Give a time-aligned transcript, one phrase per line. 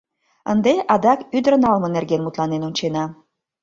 [0.51, 3.05] Ынде адак ӱдыр налме нерген мутланен ончена.